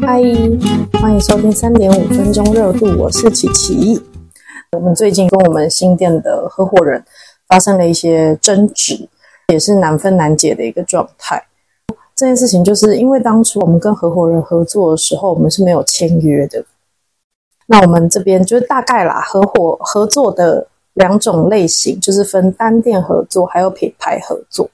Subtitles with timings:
[0.00, 0.20] 嗨，
[1.00, 4.02] 欢迎收听三点五分钟热度，我是琪琪。
[4.72, 7.04] 我们最近跟我们新店的合伙人
[7.46, 9.08] 发生了一些争执，
[9.52, 11.44] 也是难分难解的一个状态。
[12.16, 16.64] 这件事情就是因为当初我们跟合伙人合作的时候，我们是没有签约的。
[17.66, 24.68] 那我们这边就是大概啦，合伙合作的两种类型，就是分单店合作还有品牌合作。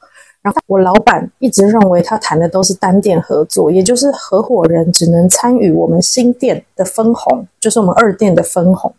[0.67, 8.93] 我老板一直认为他谈的都是单店合作，也就是合伙人只能参与我们新店的分红，就是我们二店的分红。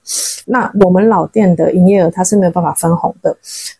[0.46, 3.36] 那我们老店的营业额他是没有办法分红的。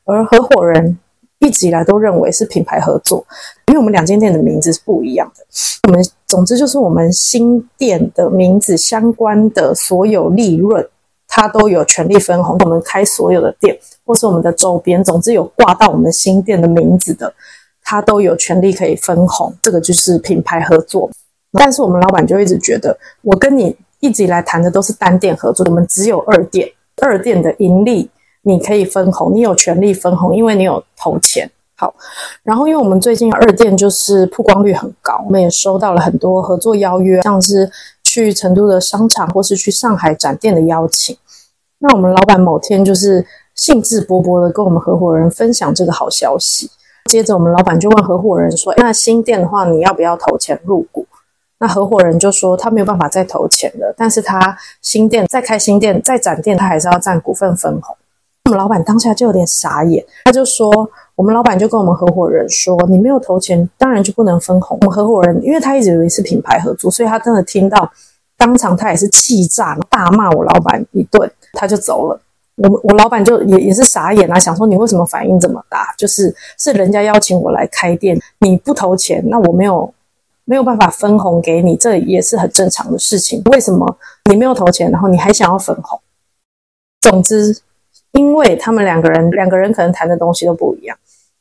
[0.06, 0.98] 而合伙人
[1.40, 3.26] 一直以来都认为是品牌合作，
[3.68, 5.44] 因为我们两间店的名字是不一样的。
[5.88, 10.88] 我们总之就是我们新店的名字相关的所有利润，
[11.28, 12.58] 他都有权利分红。
[12.60, 13.78] 我们开所有的店。
[14.10, 17.32] 或是我们的周边，总之有挂到我们新店的名字的，
[17.84, 19.54] 他都有权利可以分红。
[19.62, 21.08] 这个就是品牌合作。
[21.52, 26.68] 但是我们老板就一直觉得，我跟你一直以来谈的都是单店合作，我们只有二店，
[27.04, 28.10] 二店的盈利
[28.42, 31.48] 你可以分红，你有权利分红，因为你有投钱。
[31.76, 31.94] 好，
[32.42, 37.70] 然后因为我们最近二店就是曝光率很高，我们也收到了很多合作邀约，像是
[38.04, 41.16] 去成都的商场或是去上海展店的邀请。
[41.78, 43.24] 那我们老板某天就是。
[43.60, 46.72] 兴致勃勃的跟我们合伙人分享这个好消息，
[47.12, 51.06] 接着我们老板就问合伙人说：“那新店的话，你要不要投钱入股？”
[51.60, 57.94] 那合伙人就说他没有办法再投钱了，但是他新店再开新店再展店，他还是要占股份分红。
[58.46, 67.92] 我们老板当下就有点傻眼，他就说：“我们老板就跟我们合伙人说，你没有投钱，当然就不能分红。”我们合伙人因为他一直以为是品牌合作，所以他真的听到
[68.38, 72.22] 当场他也是气炸，大骂我老板一顿，他就走了。
[72.62, 75.94] 我我老板就也也是傻眼啊，想说你为什么反应这么大？
[75.98, 79.94] 就是是人家邀请我来开店，你不投钱，那我没有
[80.46, 83.42] 没有办法分红给你，这也是很正常的事情。
[83.46, 83.98] 为什么
[84.30, 86.00] 你没有投钱，然后你还想要分红？
[87.00, 87.58] 总之，
[88.12, 90.98] 因为他们两个人两个人可能谈的东西都不一样，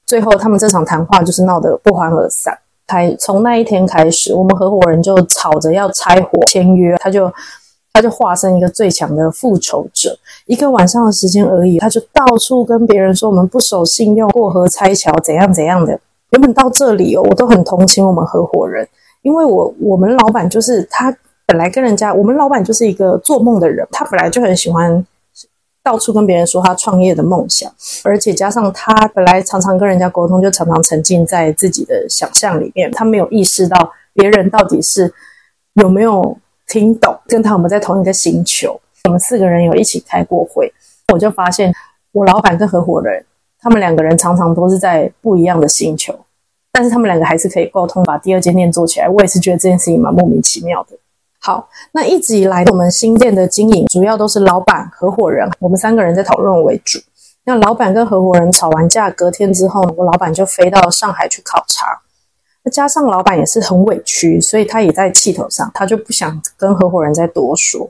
[0.06, 2.56] 最后他们这场谈话就是闹得不欢而散。
[2.86, 7.32] 开从那一天开始，我们合伙人就吵着要拆伙签约，他就。
[7.98, 10.16] 他就化身一个最强的复仇者，
[10.46, 15.98] 一个晚上的时间而已，他就到处跟别人说我们不守信用、过河拆桥，怎样怎样的。
[16.30, 18.86] 原本到这里哦，我都很同情我们合伙人，
[19.22, 21.12] 因为我我们老板就是他
[21.44, 25.04] 本来跟人家，我们老板就是一个做梦的人，他本来就很喜欢
[25.82, 27.68] 到处跟别人说他创业的梦想，
[28.04, 35.12] 而且加上他本来常常跟人家沟通，就常常沉浸在自己的想象里面，他没有意识到别人到底是
[35.74, 36.38] 有没有。
[36.68, 40.70] 听懂，跟他我们在同一个星球，我们四个人有一起开过会，
[41.12, 41.74] 我就发现
[42.12, 43.24] 我老板跟合伙人，
[43.58, 46.14] 他们两个人常常都是在不一样的星球，
[46.70, 49.08] 但是他们两个还是可以沟通，把第二间店做起来。
[49.08, 50.96] 我也是觉得这件事情蛮莫名其妙的。
[51.40, 56.98] 好，那一直以来我们新店的经营主要都是老板、合伙人，我们三个人在讨论为主。
[57.44, 62.02] 那老板跟合伙人吵完架，隔天之后，我老板就飞到上海去考察。
[62.68, 67.88] 加上老板也是很委屈，所以他也在气头上，他就不想跟合伙人再多说。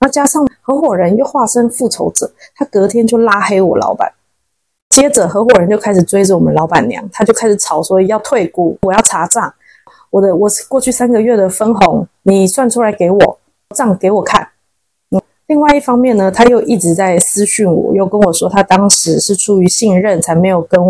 [0.00, 4.12] 那加上合伙人又化身复仇者，他隔天就拉黑我老板。
[4.90, 9.52] 接着合伙人就开始追着我们老板娘，他就开始吵说要退股，我要查账，
[10.10, 13.38] 我的我过去三个月的分红你算出来给我，
[13.74, 14.48] 账给我看。
[15.46, 20.80] 另外一方面呢，他又一直在私讯我，又跟我说他当时是出于信任才没有跟。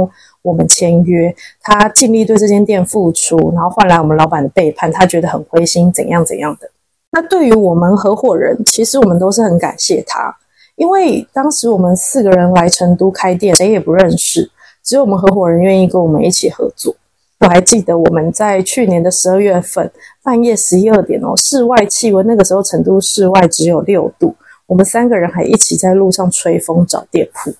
[0.48, 6.70] 我们签约，他尽力对这间店付出，然后换来我们老板的背叛，他觉得很灰心，怎样怎样的。
[7.12, 10.34] 那对于我们合伙人，其实我们都是很感谢他，
[10.76, 14.50] 因为当时我们四个人来成都开店，谁也不认识，
[14.84, 16.94] 只有我们合伙人愿意跟我们一起合作。
[17.41, 19.91] 我还记得我们在去年的十二月份
[20.25, 24.34] 半夜十一二点哦，室外气温那个时候成都室外只有六度，
[24.66, 27.54] 我们三个人还一起在路上吹风找店铺。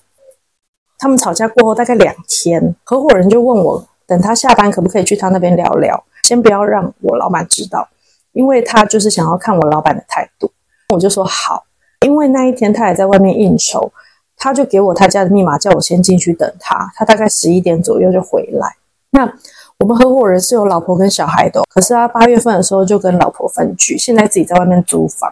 [0.99, 7.87] 他们吵架过后大概两天，合伙人就问我，等他下班可不可以去他那边聊聊，先不要让我老板知道，
[8.33, 10.51] 因为他就是想要看我老板的态度。
[10.93, 11.63] 我就说好，
[12.05, 13.91] 因为那一天他也在外面应酬，
[14.35, 16.91] 他就给我他家的密码，叫我先进去等他。
[16.95, 18.75] 他大概十一点左右就回来。
[19.11, 19.31] 那
[19.77, 25.31] 我们合伙人是有老婆跟小孩的，可是他八月份的时候就跟老婆分居，现在自己在外面租房。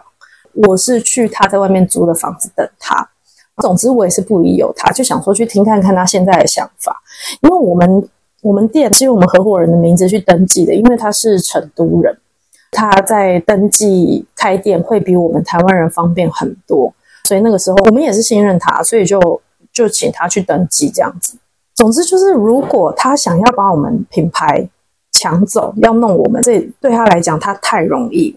[0.66, 3.10] 我是去他在外面租的房子等他。
[3.60, 6.96] 总之，我也是不疑有他，就想说去听看看他现在的想法。
[7.42, 8.08] 因为我们
[8.42, 12.16] 我们店是用我们合伙人的名字去登记的，因为他是成都人，
[12.70, 16.92] 他在登记开店会比我们台湾人方便很多。
[17.24, 19.40] 所以那个时候我们也是信任他，所以就
[19.72, 21.36] 就请他去登记这样子。
[21.74, 24.68] 总之就是，如果他想要把我们品牌
[25.12, 28.34] 抢走，要弄我们，这对他来讲他太容易。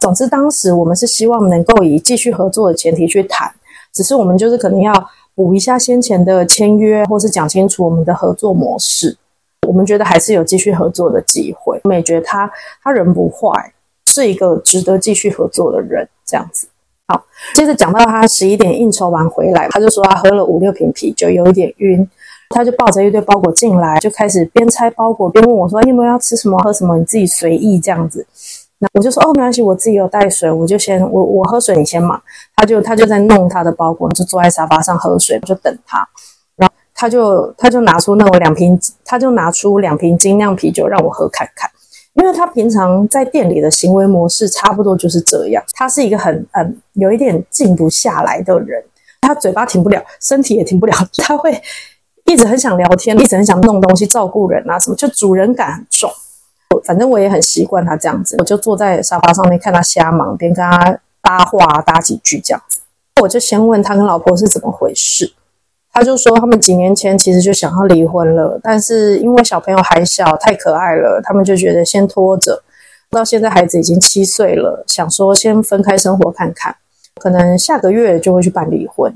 [0.00, 3.52] 总之，当时我们是希望能够以继续合作的前提去谈，
[3.92, 4.92] 只是我们就是可能要
[5.34, 9.16] 补一下先前的签约，或是讲清楚我们的合作模式。
[9.68, 11.80] 我们觉得还是有继续合作的机会。
[11.84, 12.50] 我们也觉得他
[12.82, 13.72] 他人不坏，
[14.06, 16.08] 是一个值得继续合作的人。
[16.24, 16.66] 这样子，
[17.08, 17.22] 好，
[17.54, 22.08] 接着讲到他十一点应酬完回来，他就说他喝了五六瓶啤酒，有一点晕，
[22.48, 26.96] 他就抱着一堆包裹进来，就开始边拆包裹边问我说：“你有没有要吃什么喝什么？
[26.96, 28.26] 你自己随意这样子。”
[28.82, 32.20] 那我就说：“哦，没关系，我自己有带水，我就先我我喝水，你先忙。”
[32.56, 36.04] 他就他就在弄他的包裹，就坐在沙发上喝水，就等他。
[36.56, 41.70] 然后他就他就拿出那种两瓶，他就拿出两瓶精酿啤酒让我喝看看。
[42.14, 48.82] 因为他平常在店里的行为模式差不多就是这样，他是一个很嗯有一点静不下来的人，
[49.20, 50.92] 他嘴巴停不了，身体也停不了，
[51.22, 51.62] 他会
[52.24, 56.10] 一直很想聊天，一直很想弄东西、照顾人啊什么，就主人感很重。
[56.80, 62.80] 反正我也很习惯他这样子，我就坐在沙发上面看他瞎忙，边跟他搭话搭几句这样子。
[63.20, 65.32] 我就先问他跟老婆是怎么回事。
[65.94, 72.62] 他就说，他们几年前其实就想要离婚了，但是因为小朋友还小，太可爱了，他们就觉得先拖着。
[73.10, 76.74] 到现在孩子已经七岁了，想说先分开生活看看，
[77.20, 79.14] 可能下个月就会去办离婚。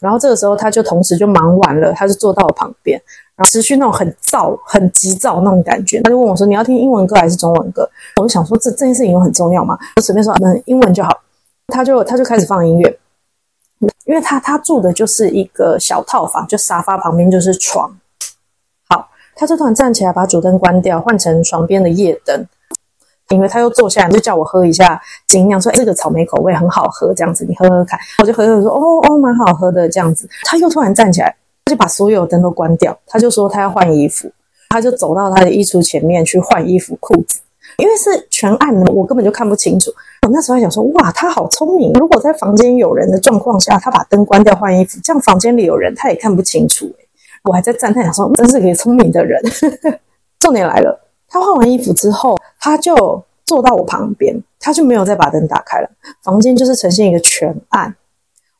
[0.00, 3.00] 然后这个时候他就同时就忙完了，他就坐到我旁边，
[3.36, 6.00] 然后持续那种很躁、很急躁那种感觉。
[6.02, 7.88] 他就问我说：“你要听英文歌还是中文歌？”
[8.20, 9.78] 我就想说这这件事情有很重要吗？
[9.96, 11.10] 我随便说，嗯，英文就好。
[11.68, 12.98] 他就他就开始放音乐。
[14.06, 17.94] 因为他他住的就是一个小套房，就沙发旁边就是床。
[18.88, 22.46] 好，他就突然站起来，把主灯关掉，换成床边的夜灯。
[23.30, 27.98] 因为他又坐下来，就叫我喝一下精酿，说这个草莓口味很好喝，这样子你喝喝看。
[28.20, 30.28] 我就喝喝说哦哦，蛮好喝的这样子。
[30.44, 31.34] 他又突然站起来，
[31.64, 34.30] 他就把所有灯都关掉，他就说他要换衣服，
[34.70, 37.40] 他就走到他的衣橱前面去换衣服裤子。
[37.76, 39.92] 因为是全暗的，我根本就看不清楚。
[40.26, 41.92] 我那时候还想说，哇，他好聪明！
[41.92, 46.90] 如果在房间有人的状况下，他把灯关掉换衣服，这样房间里有人他也看不清楚。
[47.44, 49.40] 我还在赞叹，想说真是个聪明的人。
[50.40, 50.98] 重点来了，
[51.28, 55.90] 他换完衣服之后，他就坐到我旁边，他就没有再把灯打开了。
[56.22, 57.94] 房间就是呈现一个全暗。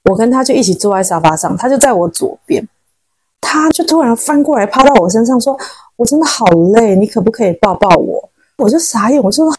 [0.04, 2.66] 我跟他就一起坐在沙发上，他就在我左边，
[3.40, 5.58] 他就突然翻过来趴到我身上，说
[5.96, 9.54] ：“我真的好累，你可不可以抱抱我？”我就傻眼，我就说，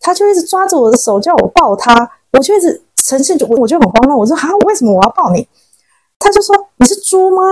[0.00, 5.46] 他就一直抓着我的手叫我抱他，我就一直呈现就我我就很慌乱，我说哈，为什么我要抱你？
[6.18, 7.42] 他就说你是猪吗？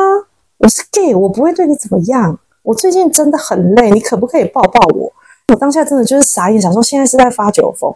[0.58, 2.38] 我是 gay，我不会对你怎么样。
[2.62, 5.12] 我最近真的很累，你可不可以抱抱我？
[5.48, 7.94] 我当下真的就是傻眼，想说现在是在发酒疯，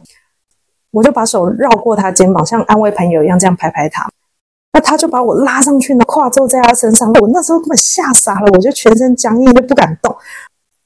[0.90, 4.08] 我就把手绕过他肩膀，像安慰朋友一样这样拍拍他。
[4.72, 10.14] 那他就把我拉上去呢，跨坐在他身上，我那时候根本吓傻了，我就全身僵硬，就不敢动。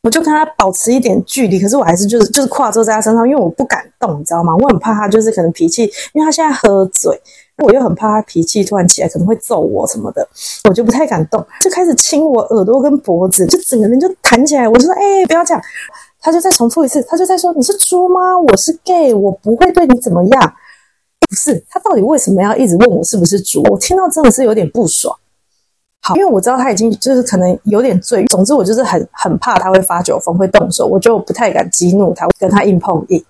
[0.03, 4.55] 我就跟他保持一点距离，可是我还是就是就是跨坐在他身上，因为我不敢动，你知道吗？
[4.56, 5.82] 我很怕他就是可能脾气，
[6.12, 7.21] 因为他现在喝醉，
[7.60, 10.26] 我又很怕他脾气突然起来可能会揍我什么的，
[10.68, 14.68] 我就不太敢动，就开始亲我耳朵跟脖子，就整个人就弹起来。
[14.68, 15.62] 我就说：“哎，不要这样。”
[16.22, 18.38] 他就再重复一次，他就在说：“你是猪吗？
[18.38, 20.54] 我是 gay，我不会对你怎么样。”
[21.28, 23.62] 不是，他到底为什么要一直问我是不是猪？
[23.70, 25.16] 我听到真的是有点不爽。
[26.02, 28.24] 好，因为我知道他已经就是可能有点醉。
[28.26, 33.24] 总之，我就是很很怕他会发酒疯，会动手，我就不太敢激怒他，跟他硬碰硬。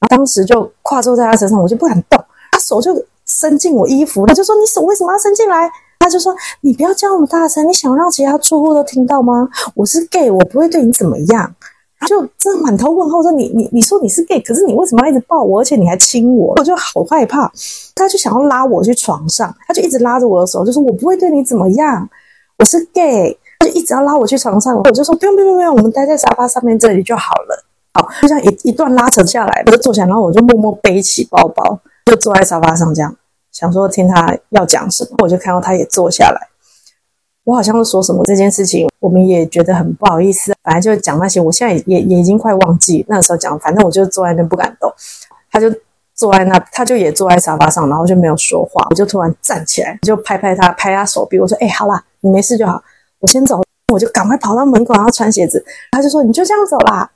[0.00, 2.94] 然后当时就跨坐在他身上，我就不敢动，他手就
[3.26, 9.48] 伸进我衣服，他就说：“你手为什么要伸进来？”他就说：“你不要叫那么大声，你想让其他住户都听到吗？
[9.74, 11.54] 我是 gay，我不会对你怎么样。”
[12.06, 17.50] 就真的满头问号说：“你你你说你是 gay，可是你为什么要一直抱我，而且你还亲我？”我就好害怕。
[17.94, 22.06] 他就想要拉我去床上，他就一直拉着我的手，就说我不会对你怎么样，
[22.58, 24.76] 我是 gay，他就一直要拉我去床上。
[24.76, 27.64] 我就说不用不用不用，我们待在沙发上面这里就好了。
[27.94, 33.16] 好，就像一一段拉扯下来，我就坐下，然后我就默默背起包包，就坐在沙发上这样，
[33.52, 35.10] 想说听他要讲什么。
[35.22, 36.48] 我就看到他也坐下来。
[37.44, 40.54] 我好像是说什么这件事情，我们也觉得很不好意思。
[40.62, 43.58] 反正就讲那些，我现在也也已经快忘记那时候讲。
[43.58, 44.92] 反正我就坐在那不敢动，
[45.50, 45.70] 他就
[46.14, 48.86] 坐在那，他就也坐在沙发上，然后就没有说话。
[48.90, 52.82] 我就突然站起来，就拍拍他，拍他手臂，我说：“哎，好啦，你没事就好，
[53.20, 53.60] 我先走。”
[53.92, 55.62] 我就赶快跑到门口，然后穿鞋子。
[55.92, 57.08] 他就说：“你就这样走啦。”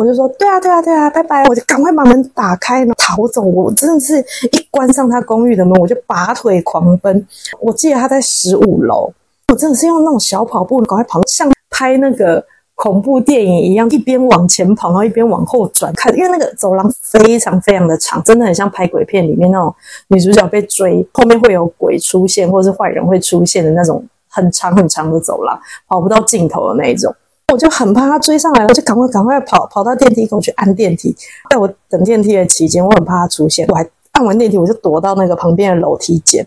[0.00, 3.42] 我就说：“对啊，对啊，对啊，拜拜。”我就赶快把门打开，然后逃走。
[3.42, 4.18] 我真的是
[4.50, 7.24] 一关上他公寓的门，我就拔腿狂奔。
[7.60, 9.12] 我记得他在十五楼。
[9.52, 19.72] 我真的是用那种小跑步，赶快跑，像拍那个恐怖电影一样，一边往前跑，然后一边往后转看，因为那个走廊非常非常的长，真的很像拍鬼片里面那种
[20.08, 27.14] 女主角被追，后面会有鬼出现，或者是坏人会出现的那种很长很长的走廊，跑不到尽头的那一种。
[27.52, 31.14] 我就很怕他追上来，我就赶快赶快跑跑到电梯口去按电梯。
[31.50, 36.44] 在我等电梯的期间，我很怕他出现，我还按完电梯，我就躲到那个旁边的楼梯间，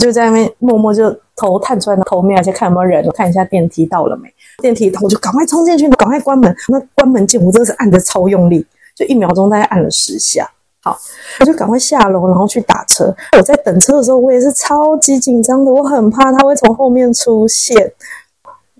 [0.00, 4.32] 就在那边默默就头探出来头面，而且看有没有人，我看一下电梯到了没。
[4.62, 6.54] 电梯，我就赶快冲进去，赶快关门。
[6.68, 10.50] 那关门键我真的是按的超用力，就一秒钟大概按了十下。
[10.82, 10.96] 好，
[11.40, 13.14] 我就赶快下楼，然后去打车。
[13.36, 17.92] 我在等车的时候，我也是超级紧张的，我很怕他会从后面出现。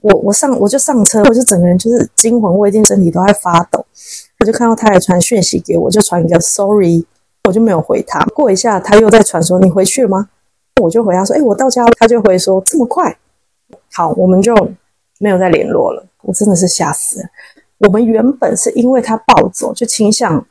[0.03, 3.85] 我我上我就上车，我就整个人就是惊魂未定，身体都在发抖。
[4.41, 7.05] 我就看到他还传讯息给我，就传一个 sorry，
[7.49, 8.21] 我就没有回他。
[8.35, 10.29] 过一下，他又在传说你回去了吗？
[10.81, 11.93] 我就回他说，哎，我到家了。
[11.99, 13.17] 他就回说这么快？
[13.93, 14.55] 好，我们就
[15.19, 16.07] 没有再联络了。
[16.23, 17.29] 我真的是吓死了。
[17.79, 20.47] 我们原本是因为他暴走，就倾向。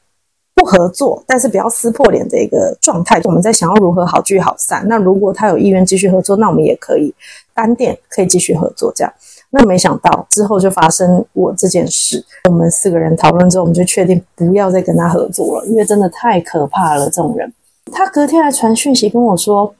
[0.57, 3.19] 不合作，但是不要撕破脸的一个状态。
[3.25, 4.85] 我们在想要如何好聚好散。
[4.87, 7.13] 那如果他有意愿继续合作，那我们也可以
[7.53, 8.89] 单店可以继续合作。
[8.95, 9.13] 这样，
[9.57, 12.21] 那没想到之后就发生我这件事。
[12.49, 17.05] 我们四个人讨论之后，我们就确定不要再跟他合作了，因为真的太可怕了。
[17.05, 17.49] 这种人，
[17.89, 19.73] 他隔天还传讯息跟我说，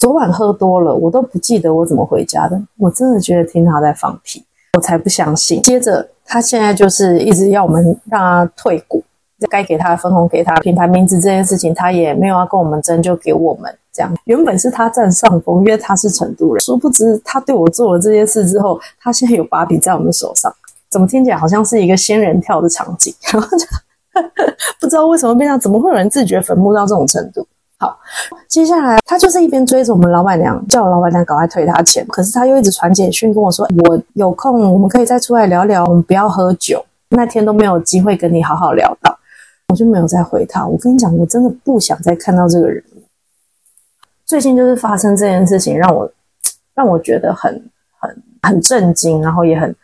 [0.00, 2.60] 昨晚喝多了，我都不记得我怎么回家的。
[2.76, 4.44] 我真的觉得听他在放屁，
[4.74, 5.62] 我才不相信。
[5.62, 9.04] 接着他现在就是一直要我们让他退股。
[9.48, 14.12] 该给他分红给他，品牌名字这件事情他也没有要跟我们争，就给我们这样。
[14.24, 20.52] 原本是他占上风，因为他是成都人， 殊不知他对我做了这件事之后，他现在有把柄在我们手上。
[20.90, 23.14] 怎么听起来好像是一个仙人跳的场景？
[23.32, 23.64] 然后就
[24.80, 27.46] 不知道为什么变成怎么会有人自掘坟墓到这种程度？
[27.78, 27.96] 好，
[28.48, 36.84] 接下来他就是一边追着我们老板娘，叫我老板娘赶快退他钱，可是他又一直传简讯跟我说：“我有空，我们可以再出来聊聊，我们不要喝酒。”
[37.16, 39.09] 那天都没有机会跟你好好聊到。
[39.70, 40.66] 我就没有再回他。
[40.66, 42.82] 我跟你讲，我真的不想再看到这个人。
[44.26, 46.10] 最近就是发生这件事情，让我
[46.74, 47.52] 让我觉得很
[48.00, 49.74] 很很震惊，然后也很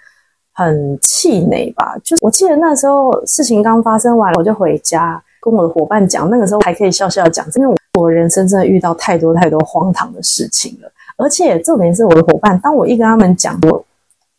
[0.52, 1.96] 很气馁吧。
[2.02, 10.90] 就是我记得那时候事情刚发生完，我就回家跟我的伙伴讲，那个时候还可以笑笑讲，因为我人生真的遇到太多太多荒唐的事情了。
[11.16, 13.84] 而且重点是我的伙伴，当我一跟他们讲我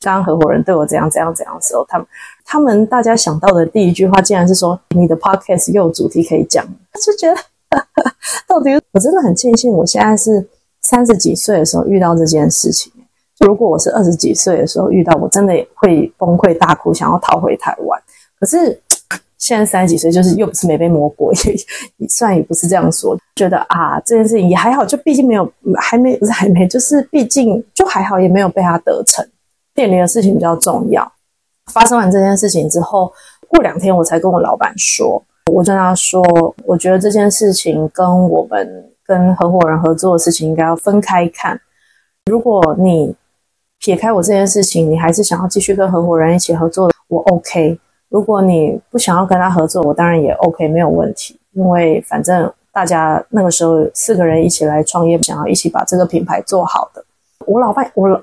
[0.02, 2.08] 刚刚合伙人对我怎样怎样怎样的时候，他们。
[2.50, 7.36] 他们大家想到的第一句话，竟然是说你的 podcast 又有主题可以讲，就觉得
[8.48, 10.48] 到底我真的很庆幸，我现在是
[10.82, 12.90] 三十几岁的时候遇到这件事情。
[13.40, 18.02] 如果我是二十几岁的时候遇到，我真的会崩溃大哭，想要逃回台湾。
[18.40, 18.82] 可是
[19.38, 21.34] 现在三十几岁，就是又不是没被摸过，
[21.98, 29.28] 也算也不是这样说，觉得啊这件事情也还好，就毕竟没有还没不是还没，就是毕竟就还好，也没有被他得逞。
[29.78, 31.14] 店里的事情比较重要。
[31.72, 33.14] 发生完这件事情之后，
[33.48, 36.24] 过两天我才跟我老板说，我跟他说，
[36.66, 41.62] 我觉得这件事情跟我们跟合伙人合作的事情应该要分开看。
[42.26, 43.16] 如果你
[43.78, 47.80] 撇开我这件事情，你还是想要继续跟合伙人一起合作，我 OK。
[48.10, 51.40] 如果你不想要跟他合作，我当然也 OK，没有问题。
[51.52, 57.06] 因为反正大家那个时候四个人一起来创业，想要一起把这个品牌做好的。
[57.46, 58.20] 我老板，我老。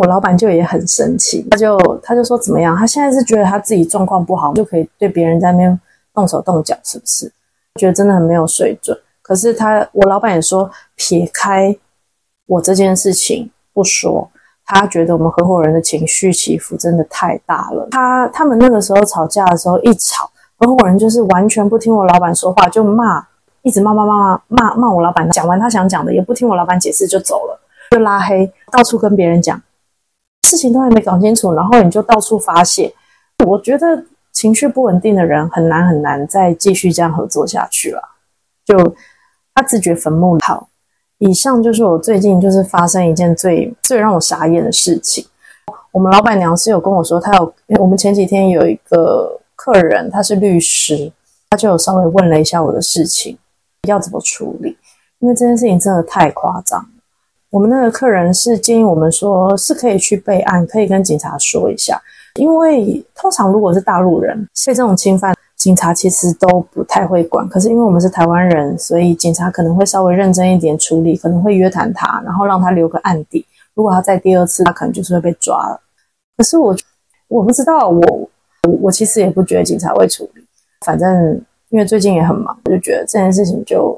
[0.00, 2.76] 我老板就也很生气，他就他就说怎么样？
[2.76, 5.78] 他现在是觉得他自己状况不好，就可以对别人在那边
[6.14, 7.30] 动手动脚，是不是？
[7.78, 8.98] 觉得真的很没有水准。
[9.20, 11.76] 可是他，我老板也说，撇开
[12.46, 14.28] 我这件事情不说，
[14.64, 17.86] 他觉得我们合伙人的情绪起伏真的太大了。
[17.90, 23.26] 他他们那个时候吵架的时候一吵，合伙人就是完全不听我老板说话，就骂，
[23.62, 25.30] 一直骂骂骂骂骂骂我老板。
[25.30, 29.60] 讲完他想讲的，也不听我老板解释就走了，就拉黑，到处跟别人讲。
[30.52, 32.92] 事情都还没搞清楚，然后你就到处发泄，
[33.46, 38.02] 我觉得情绪不稳定的人很难很难再继续这样合作下去了。
[38.66, 38.94] 就
[39.54, 40.36] 他自掘坟墓。
[40.44, 40.68] 好，
[41.16, 45.24] 以上就是我最近就是发生一件最最让我傻眼的事情。
[45.90, 51.10] 我们老板娘是有跟我说，她有我们前几天有一个客人，他是律师，
[51.48, 53.38] 他就有稍微问了一下我的事情
[53.88, 54.76] 要怎么处理，
[55.20, 56.86] 因为这件事情真的太夸张。
[57.52, 62.00] 我们那个客人是建议我们说，是可以去备案，可以跟警察说一下。
[62.36, 67.46] 因为通常如果是大陆人被这种侵犯，警察其实都不太会管。
[67.50, 73.44] 可是因为我们是台湾人，所以警察可能会稍微认真一点处理，可能会约谈他，然后让他留个案底。
[73.74, 75.78] 如果他再第二次，他可能就是会被抓了。
[76.38, 76.74] 可是我
[77.28, 78.30] 我不知道，我
[78.80, 80.42] 我其实也不觉得警察会处理。
[80.86, 83.94] 反正因为最近也很忙，我就觉得这件事情就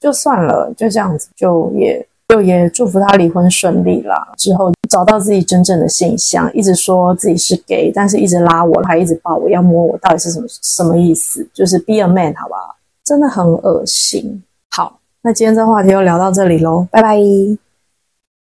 [0.00, 2.04] 就算了，就这样子，就也。
[2.28, 6.52] 就也祝福他离婚顺利啦，之后找到自己真正的形象。
[6.52, 11.48] 一直说自己是 gay，但是一直拉我，还一直抱我，要摸我，到底是什么什么意思？
[11.54, 12.76] 就是 be a man，好不好？
[13.04, 14.42] 真的很恶心。
[14.70, 17.16] 好，那今天这话题就聊到这里喽，拜拜。